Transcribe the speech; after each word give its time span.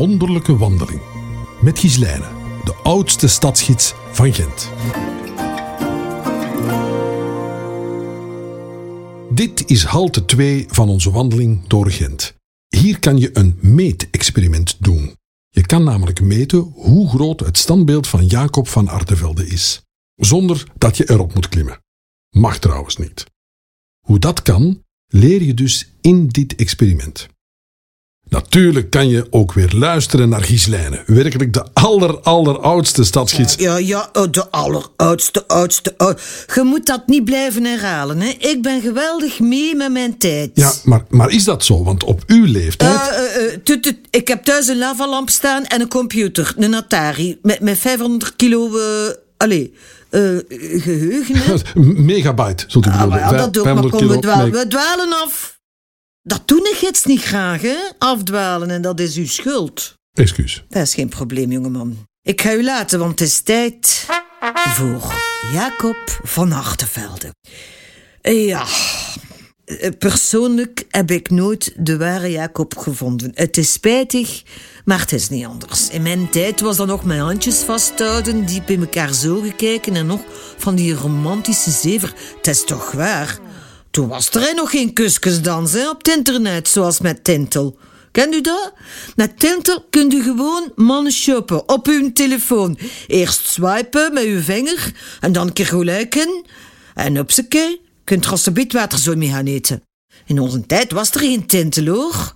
wonderlijke 0.00 0.56
wandeling. 0.56 1.00
Met 1.62 1.78
Gislijne, 1.78 2.28
de 2.64 2.74
oudste 2.82 3.28
stadsgids 3.28 3.94
van 4.12 4.34
Gent. 4.34 4.70
Dit 9.34 9.70
is 9.70 9.84
halte 9.84 10.24
2 10.24 10.66
van 10.68 10.88
onze 10.88 11.10
wandeling 11.10 11.66
door 11.66 11.90
Gent. 11.90 12.34
Hier 12.68 12.98
kan 12.98 13.18
je 13.18 13.30
een 13.32 13.58
meetexperiment 13.60 14.76
doen. 14.78 15.14
Je 15.48 15.66
kan 15.66 15.84
namelijk 15.84 16.20
meten 16.20 16.58
hoe 16.74 17.08
groot 17.08 17.40
het 17.40 17.58
standbeeld 17.58 18.08
van 18.08 18.26
Jacob 18.26 18.68
van 18.68 18.88
Artevelde 18.88 19.46
is, 19.46 19.82
zonder 20.14 20.64
dat 20.78 20.96
je 20.96 21.10
erop 21.10 21.34
moet 21.34 21.48
klimmen. 21.48 21.82
Mag 22.30 22.58
trouwens 22.58 22.96
niet. 22.96 23.26
Hoe 24.06 24.18
dat 24.18 24.42
kan, 24.42 24.82
leer 25.06 25.42
je 25.42 25.54
dus 25.54 25.94
in 26.00 26.28
dit 26.28 26.54
experiment. 26.54 27.28
Natuurlijk 28.30 28.90
kan 28.90 29.08
je 29.08 29.26
ook 29.30 29.52
weer 29.52 29.72
luisteren 29.74 30.28
naar 30.28 30.42
Gislijne, 30.42 31.02
werkelijk 31.06 31.52
de 31.52 31.64
aller, 31.72 32.20
alleroudste 32.20 33.04
stadsgids. 33.04 33.54
Ja, 33.54 33.76
ja, 33.76 34.08
oh, 34.12 34.30
de 34.30 34.50
alleroudste, 34.50 35.46
oudste, 35.46 35.94
oud. 35.96 36.20
Je 36.54 36.62
moet 36.62 36.86
dat 36.86 37.06
niet 37.06 37.24
blijven 37.24 37.64
herhalen, 37.64 38.20
hè. 38.20 38.28
Ik 38.38 38.62
ben 38.62 38.80
geweldig 38.80 39.40
mee 39.40 39.74
met 39.74 39.92
mijn 39.92 40.18
tijd. 40.18 40.50
Ja, 40.54 40.72
maar, 40.84 41.04
maar 41.08 41.30
is 41.30 41.44
dat 41.44 41.64
zo? 41.64 41.84
Want 41.84 42.04
op 42.04 42.22
uw 42.26 42.44
leeftijd... 42.44 43.00
Uh, 43.10 43.42
uh, 43.42 43.56
tut, 43.64 43.82
tut, 43.82 43.96
ik 44.10 44.28
heb 44.28 44.44
thuis 44.44 44.68
een 44.68 44.78
lavalamp 44.78 45.30
staan 45.30 45.64
en 45.64 45.80
een 45.80 45.88
computer, 45.88 46.54
een 46.56 46.74
Atari, 46.74 47.38
met, 47.42 47.60
met 47.60 47.78
500 47.78 48.36
kilo... 48.36 48.76
Uh, 48.76 48.82
allee, 49.36 49.74
uh, 50.10 50.38
geheugen. 50.82 51.62
Megabyte, 52.06 52.64
zult 52.66 52.86
u 52.86 52.90
Ah, 52.90 52.96
bedoelen. 52.96 53.18
ja, 53.18 53.30
dat 53.30 53.56
ik, 53.56 53.64
maar 53.64 53.74
500 53.74 54.10
kom, 54.12 54.20
dwalen, 54.20 54.52
we 54.52 54.66
dwalen 54.68 55.12
af. 55.24 55.58
Dat 56.30 56.48
doen 56.48 56.58
de 56.58 56.74
gids 56.76 57.04
niet 57.04 57.22
graag, 57.22 57.62
hè? 57.62 57.76
Afdwalen, 57.98 58.70
en 58.70 58.82
dat 58.82 59.00
is 59.00 59.16
uw 59.16 59.26
schuld. 59.26 59.94
Excuus. 60.12 60.64
Dat 60.68 60.82
is 60.82 60.94
geen 60.94 61.08
probleem, 61.08 61.52
jongeman. 61.52 62.06
Ik 62.22 62.40
ga 62.40 62.52
u 62.52 62.64
laten, 62.64 62.98
want 62.98 63.18
het 63.18 63.28
is 63.28 63.40
tijd 63.40 64.06
voor 64.74 65.14
Jacob 65.52 66.20
van 66.22 66.52
Achtervelde. 66.52 67.34
Ja, 68.20 68.64
persoonlijk 69.98 70.84
heb 70.88 71.10
ik 71.10 71.30
nooit 71.30 71.72
de 71.76 71.96
ware 71.96 72.30
Jacob 72.30 72.78
gevonden. 72.78 73.30
Het 73.34 73.56
is 73.56 73.72
spijtig, 73.72 74.42
maar 74.84 75.00
het 75.00 75.12
is 75.12 75.28
niet 75.28 75.46
anders. 75.46 75.88
In 75.88 76.02
mijn 76.02 76.30
tijd 76.30 76.60
was 76.60 76.76
dat 76.76 76.86
nog 76.86 77.04
mijn 77.04 77.20
handjes 77.20 77.58
vasthouden, 77.58 78.46
diep 78.46 78.70
in 78.70 78.80
elkaar 78.80 79.14
zo 79.14 79.40
gekeken 79.40 79.94
en 79.94 80.06
nog 80.06 80.20
van 80.56 80.74
die 80.74 80.94
romantische 80.94 81.70
zever. 81.70 82.14
Het 82.36 82.46
is 82.46 82.64
toch 82.64 82.92
waar? 82.92 83.38
Toen 83.90 84.08
was 84.08 84.30
er 84.30 84.54
nog 84.54 84.70
geen 84.70 84.92
kuskusdans 84.92 85.72
hè, 85.72 85.88
op 85.88 85.98
het 85.98 86.16
internet, 86.16 86.68
zoals 86.68 87.00
met 87.00 87.24
Tintel. 87.24 87.78
Kent 88.10 88.34
u 88.34 88.40
dat? 88.40 88.72
Met 89.16 89.38
Tintel 89.38 89.86
kunt 89.90 90.12
u 90.12 90.22
gewoon 90.22 90.72
mannen 90.76 91.12
shoppen 91.12 91.68
op 91.68 91.86
uw 91.86 92.12
telefoon. 92.12 92.78
Eerst 93.06 93.46
swipen 93.46 94.12
met 94.12 94.24
uw 94.24 94.40
vinger 94.40 94.92
en 95.20 95.32
dan 95.32 95.46
een 95.46 95.52
keer 95.52 95.66
gelijken. 95.66 96.44
En 96.94 97.14
hupsakee, 97.14 97.80
kunt 98.04 98.24
er 98.24 98.30
alsjeblieft 98.30 98.72
water 98.72 98.98
zo 98.98 99.14
mee 99.14 99.28
gaan 99.28 99.46
eten. 99.46 99.82
In 100.26 100.40
onze 100.40 100.66
tijd 100.66 100.92
was 100.92 101.10
er 101.10 101.20
geen 101.20 101.46
Tintel 101.46 101.86
hoor. 101.86 102.34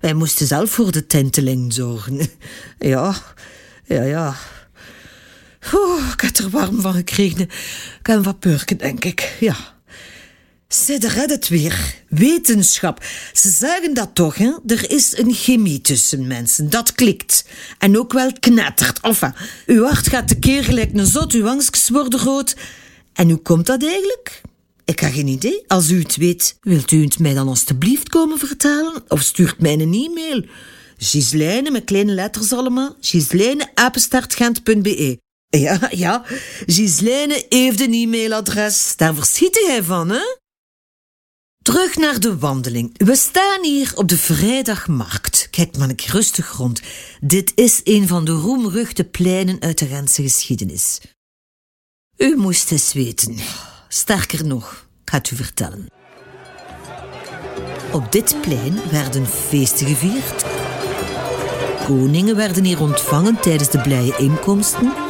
Wij 0.00 0.14
moesten 0.14 0.46
zelf 0.46 0.70
voor 0.70 0.92
de 0.92 1.06
tinteling 1.06 1.72
zorgen. 1.72 2.20
Ja, 2.78 3.14
ja, 3.84 4.02
ja. 4.02 4.36
Oeh, 5.72 6.12
ik 6.12 6.20
heb 6.20 6.36
er 6.36 6.50
warm 6.50 6.80
van 6.80 6.94
gekregen. 6.94 7.40
Ik 8.00 8.06
heb 8.06 8.24
wat 8.24 8.38
purken, 8.38 8.78
denk 8.78 9.04
ik. 9.04 9.36
Ja. 9.40 9.56
Ze 10.74 10.98
redden 10.98 11.30
het 11.30 11.48
weer. 11.48 11.94
Wetenschap. 12.08 13.04
Ze 13.32 13.50
zeggen 13.50 13.94
dat 13.94 14.14
toch, 14.14 14.36
hè? 14.36 14.52
Er 14.66 14.90
is 14.90 15.18
een 15.18 15.32
chemie 15.34 15.80
tussen 15.80 16.26
mensen. 16.26 16.70
Dat 16.70 16.92
klikt. 16.92 17.44
En 17.78 17.98
ook 17.98 18.12
wel 18.12 18.32
knettert. 18.40 19.00
Enfin, 19.00 19.34
uw 19.66 19.84
hart 19.84 20.08
gaat 20.08 20.28
tekeer 20.28 20.64
gelijk 20.64 20.90
een 20.94 21.06
zot, 21.06 21.32
uw 21.32 21.48
angstjes 21.48 21.88
worden 21.88 22.20
rood. 22.20 22.56
En 23.12 23.28
hoe 23.28 23.38
komt 23.38 23.66
dat 23.66 23.82
eigenlijk? 23.82 24.40
Ik 24.84 25.00
heb 25.00 25.12
geen 25.12 25.26
idee. 25.26 25.64
Als 25.66 25.90
u 25.90 25.98
het 25.98 26.16
weet, 26.16 26.56
wilt 26.60 26.90
u 26.90 27.04
het 27.04 27.18
mij 27.18 27.34
dan 27.34 27.48
alstublieft 27.48 28.08
komen 28.08 28.38
vertellen? 28.38 29.02
Of 29.08 29.20
stuurt 29.20 29.60
mij 29.60 29.72
een 29.72 29.94
e-mail? 29.94 30.44
Gislijne, 30.98 31.70
met 31.70 31.84
kleine 31.84 32.12
letters 32.12 32.52
allemaal. 32.52 32.96
Gislijne, 33.00 33.70
apenstaartgent.be. 33.74 35.18
Ja, 35.48 35.88
ja. 35.90 36.24
Gislijne 36.66 37.44
heeft 37.48 37.80
een 37.80 37.92
e-mailadres. 37.94 38.92
Daar 38.96 39.14
verschiet 39.14 39.64
hij 39.66 39.82
van, 39.82 40.10
hè? 40.10 40.39
Terug 41.62 41.96
naar 41.96 42.20
de 42.20 42.38
wandeling. 42.38 42.92
We 43.04 43.16
staan 43.16 43.64
hier 43.64 43.92
op 43.94 44.08
de 44.08 44.16
vrijdagmarkt. 44.16 45.48
Kijk 45.50 45.76
maar 45.76 45.88
een 45.88 46.00
rustig 46.06 46.52
rond. 46.52 46.80
Dit 47.20 47.52
is 47.54 47.80
een 47.84 48.08
van 48.08 48.24
de 48.24 48.32
roemruchte 48.32 49.04
pleinen 49.04 49.60
uit 49.60 49.78
de 49.78 49.86
Gentse 49.86 50.22
geschiedenis. 50.22 51.00
U 52.16 52.36
moest 52.36 52.70
eens 52.70 52.92
weten. 52.92 53.36
Sterker 53.88 54.46
nog, 54.46 54.86
ik 55.02 55.10
ga 55.10 55.16
het 55.16 55.30
u 55.30 55.36
vertellen. 55.36 55.86
Op 57.92 58.12
dit 58.12 58.36
plein 58.40 58.80
werden 58.90 59.26
feesten 59.26 59.86
gevierd. 59.86 60.44
Koningen 61.84 62.36
werden 62.36 62.64
hier 62.64 62.80
ontvangen 62.80 63.40
tijdens 63.40 63.70
de 63.70 63.80
blije 63.80 64.16
inkomsten. 64.16 65.09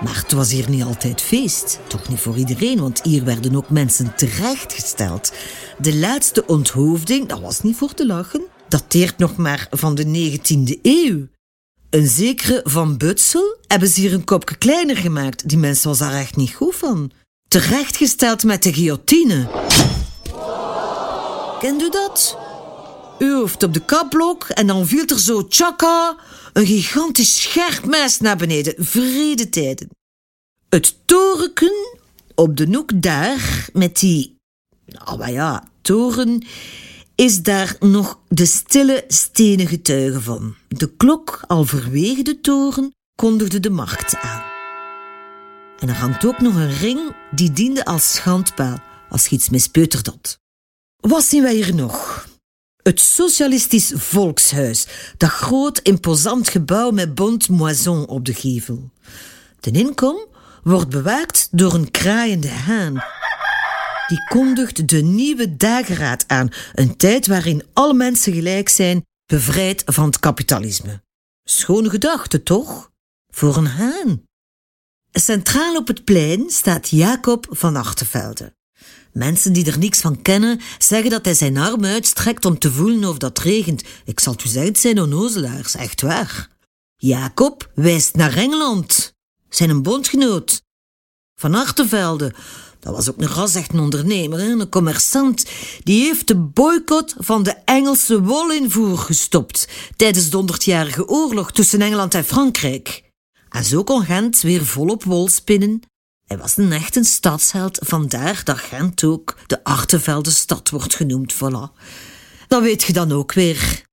Maar 0.00 0.16
het 0.16 0.32
was 0.32 0.50
hier 0.50 0.70
niet 0.70 0.84
altijd 0.84 1.20
feest. 1.20 1.78
Toch 1.86 2.08
niet 2.08 2.20
voor 2.20 2.36
iedereen, 2.36 2.80
want 2.80 3.02
hier 3.02 3.24
werden 3.24 3.56
ook 3.56 3.70
mensen 3.70 4.14
terechtgesteld. 4.16 5.32
De 5.78 5.96
laatste 5.96 6.46
onthoofding, 6.46 7.28
dat 7.28 7.40
was 7.40 7.62
niet 7.62 7.76
voor 7.76 7.94
te 7.94 8.06
lachen, 8.06 8.42
dateert 8.68 9.18
nog 9.18 9.36
maar 9.36 9.66
van 9.70 9.94
de 9.94 10.04
19e 10.04 10.80
eeuw. 10.82 11.26
Een 11.90 12.06
zekere 12.06 12.60
Van 12.64 12.96
Butsel 12.96 13.56
hebben 13.66 13.88
ze 13.88 14.00
hier 14.00 14.12
een 14.12 14.24
kopje 14.24 14.56
kleiner 14.56 14.96
gemaakt. 14.96 15.48
Die 15.48 15.58
mens 15.58 15.84
was 15.84 15.98
daar 15.98 16.14
echt 16.14 16.36
niet 16.36 16.54
goed 16.54 16.74
van. 16.74 17.10
Terechtgesteld 17.48 18.44
met 18.44 18.62
de 18.62 18.72
guillotine. 18.72 19.48
Kent 21.58 21.82
u 21.82 21.90
dat? 21.90 22.38
U 23.18 23.34
hoofd 23.34 23.62
op 23.62 23.74
de 23.74 23.84
kapblok 23.84 24.44
en 24.44 24.66
dan 24.66 24.86
viel 24.86 25.04
er 25.06 25.18
zo 25.18 25.46
tjaka 25.46 26.16
een 26.52 26.66
gigantisch 26.66 27.42
scherp 27.42 27.84
mes 27.84 28.20
naar 28.20 28.36
beneden. 28.36 28.74
Vrede 28.78 29.48
tijden. 29.48 29.88
Het 30.68 30.96
torenken 31.04 31.98
op 32.34 32.56
de 32.56 32.66
hoek 32.72 33.02
daar, 33.02 33.68
met 33.72 33.98
die... 33.98 34.36
Nou 34.86 35.30
ja, 35.30 35.64
toren, 35.80 36.46
is 37.14 37.42
daar 37.42 37.76
nog 37.80 38.18
de 38.28 38.46
stille 38.46 39.04
stenen 39.08 39.66
getuige 39.66 40.20
van. 40.20 40.54
De 40.68 40.96
klok, 40.96 41.40
al 41.46 41.64
verwege 41.64 42.22
de 42.22 42.40
toren, 42.40 42.94
kondigde 43.14 43.60
de 43.60 43.70
markt 43.70 44.16
aan. 44.16 44.42
En 45.78 45.88
er 45.88 45.94
hangt 45.94 46.26
ook 46.26 46.40
nog 46.40 46.54
een 46.54 46.76
ring 46.76 47.14
die 47.30 47.52
diende 47.52 47.84
als 47.84 48.12
schandpaal, 48.14 48.78
als 49.08 49.26
je 49.26 49.36
iets 49.36 49.48
mispeuterd 49.48 50.06
had. 50.06 50.38
Wat 50.96 51.24
zien 51.24 51.42
wij 51.42 51.54
hier 51.54 51.74
nog? 51.74 52.27
Het 52.88 53.00
Socialistisch 53.00 53.92
Volkshuis, 53.94 54.86
dat 55.16 55.30
groot 55.30 55.78
imposant 55.78 56.48
gebouw 56.48 56.90
met 56.90 57.14
bont 57.14 57.48
moison 57.48 58.06
op 58.06 58.24
de 58.24 58.34
gevel. 58.34 58.90
De 59.60 59.70
inkom 59.70 60.26
wordt 60.62 60.88
bewaakt 60.88 61.48
door 61.50 61.74
een 61.74 61.90
kraaiende 61.90 62.48
haan. 62.48 62.94
Die 64.06 64.28
kondigt 64.28 64.88
de 64.88 65.02
nieuwe 65.02 65.56
dageraad 65.56 66.24
aan, 66.26 66.48
een 66.74 66.96
tijd 66.96 67.26
waarin 67.26 67.62
alle 67.72 67.94
mensen 67.94 68.32
gelijk 68.32 68.68
zijn, 68.68 69.04
bevrijd 69.26 69.82
van 69.86 70.04
het 70.04 70.18
kapitalisme. 70.18 71.02
Schone 71.44 71.90
gedachte, 71.90 72.42
toch? 72.42 72.90
Voor 73.34 73.56
een 73.56 73.66
haan. 73.66 74.22
Centraal 75.12 75.76
op 75.76 75.86
het 75.86 76.04
plein 76.04 76.50
staat 76.50 76.88
Jacob 76.88 77.46
van 77.50 77.76
Achtervelde. 77.76 78.56
Mensen 79.18 79.52
die 79.52 79.66
er 79.70 79.78
niks 79.78 80.00
van 80.00 80.22
kennen, 80.22 80.60
zeggen 80.78 81.10
dat 81.10 81.24
hij 81.24 81.34
zijn 81.34 81.56
arm 81.56 81.84
uitstrekt 81.84 82.44
om 82.44 82.58
te 82.58 82.72
voelen 82.72 83.08
of 83.08 83.18
dat 83.18 83.38
regent. 83.38 83.82
Ik 84.04 84.20
zal 84.20 84.32
het 84.32 84.44
u 84.44 84.48
zeggen, 84.48 84.72
het 84.72 84.80
zijn 84.80 85.00
onnozelaars, 85.00 85.74
echt 85.74 86.00
waar. 86.00 86.48
Jacob 86.96 87.70
wijst 87.74 88.16
naar 88.16 88.36
Engeland, 88.36 89.14
zijn 89.48 89.70
een 89.70 89.82
bondgenoot. 89.82 90.62
Van 91.34 91.54
Achtervelde, 91.54 92.34
dat 92.80 92.94
was 92.94 93.10
ook 93.10 93.20
een 93.20 93.28
ras 93.28 93.54
echt 93.54 93.72
een 93.72 93.80
ondernemer, 93.80 94.40
een 94.40 94.68
commerçant, 94.68 95.50
die 95.82 96.02
heeft 96.02 96.26
de 96.26 96.36
boycott 96.36 97.14
van 97.18 97.42
de 97.42 97.54
Engelse 97.64 98.22
wolinvoer 98.22 98.98
gestopt 98.98 99.68
tijdens 99.96 100.30
de 100.30 100.42
100-jarige 100.42 101.08
oorlog 101.08 101.52
tussen 101.52 101.80
Engeland 101.80 102.14
en 102.14 102.24
Frankrijk. 102.24 103.02
En 103.48 103.64
zo 103.64 103.84
kon 103.84 104.04
Gent 104.04 104.40
weer 104.40 104.66
volop 104.66 105.04
wol 105.04 105.28
spinnen 105.28 105.82
hij 106.28 106.38
was 106.38 106.56
een 106.56 106.72
echt 106.72 106.96
een 106.96 107.04
stadsheld, 107.04 107.78
vandaar 107.80 108.40
dat 108.44 108.58
Gent 108.58 109.04
ook 109.04 109.36
de 109.46 109.64
Artevelde 109.64 110.30
stad 110.30 110.70
wordt 110.70 110.94
genoemd, 110.94 111.34
voilà. 111.34 111.80
Dat 112.48 112.62
weet 112.62 112.82
je 112.82 112.92
dan 112.92 113.12
ook 113.12 113.32
weer. 113.32 113.86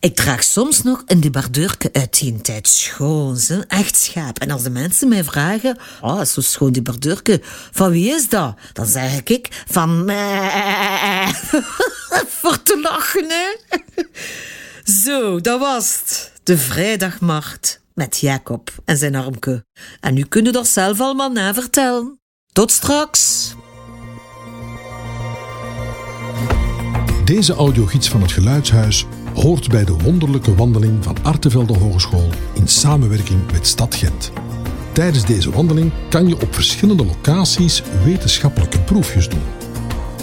Ik 0.00 0.14
draag 0.14 0.42
soms 0.42 0.82
nog 0.82 1.02
een 1.06 1.20
debardeurke 1.20 1.88
uit 1.92 2.18
die 2.18 2.40
tijd. 2.40 2.68
Schoon, 2.68 3.36
ze, 3.36 3.64
echt 3.68 3.96
schaap. 3.96 4.38
En 4.38 4.50
als 4.50 4.62
de 4.62 4.70
mensen 4.70 5.08
mij 5.08 5.24
vragen, 5.24 5.78
oh, 6.00 6.24
zo 6.24 6.40
schoon 6.40 6.72
debardeurke, 6.72 7.40
van 7.72 7.90
wie 7.90 8.14
is 8.14 8.28
dat? 8.28 8.56
Dan 8.72 8.86
zeg 8.86 9.22
ik, 9.22 9.64
van. 9.68 9.90
Voor 12.40 12.62
te 12.62 12.80
lachen, 12.82 13.28
hè. 13.28 13.78
Zo, 15.04 15.40
dat 15.40 15.60
was 15.60 15.98
het. 16.00 16.32
De 16.42 16.58
vrijdagmacht 16.58 17.80
met 17.94 18.18
Jacob 18.18 18.70
en 18.84 18.96
zijn 18.96 19.14
armke. 19.14 19.64
En 20.00 20.14
nu 20.14 20.24
kunnen 20.24 20.52
dat 20.52 20.66
zelf 20.66 21.00
allemaal 21.00 21.30
na 21.30 21.54
vertellen. 21.54 22.18
Tot 22.52 22.70
straks. 22.70 23.54
Deze 27.24 27.54
audiogids 27.54 28.08
van 28.08 28.20
het 28.22 28.32
Geluidshuis 28.32 29.06
hoort 29.34 29.68
bij 29.68 29.84
de 29.84 29.92
wonderlijke 29.92 30.54
wandeling 30.54 31.04
van 31.04 31.16
Artevelde 31.22 31.78
Hogeschool 31.78 32.30
in 32.54 32.68
samenwerking 32.68 33.52
met 33.52 33.66
Stad 33.66 33.94
Gent. 33.94 34.32
Tijdens 34.92 35.26
deze 35.26 35.50
wandeling 35.50 35.92
kan 36.08 36.28
je 36.28 36.40
op 36.40 36.54
verschillende 36.54 37.04
locaties 37.04 37.82
wetenschappelijke 38.04 38.80
proefjes 38.80 39.28
doen. 39.28 39.42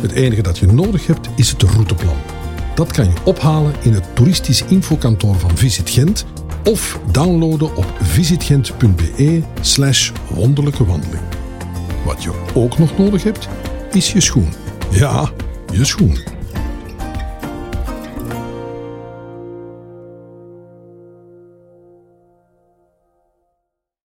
Het 0.01 0.11
enige 0.11 0.41
dat 0.41 0.57
je 0.57 0.65
nodig 0.65 1.07
hebt 1.07 1.29
is 1.35 1.51
het 1.51 1.61
routeplan. 1.61 2.17
Dat 2.75 2.91
kan 2.91 3.05
je 3.05 3.23
ophalen 3.23 3.73
in 3.81 3.93
het 3.93 4.15
toeristisch 4.15 4.63
infokantoor 4.63 5.35
van 5.35 5.57
Visit 5.57 5.89
Gent 5.89 6.25
of 6.63 6.99
downloaden 7.11 7.75
op 7.75 7.93
visitgent.be 8.01 9.41
slash 9.61 10.11
wonderlijke 10.29 10.85
wandeling. 10.85 11.23
Wat 12.05 12.23
je 12.23 12.31
ook 12.53 12.77
nog 12.77 12.97
nodig 12.97 13.23
hebt, 13.23 13.47
is 13.91 14.11
je 14.11 14.21
schoen. 14.21 14.53
Ja, 14.89 15.31
je 15.71 15.85
schoen. 15.85 16.17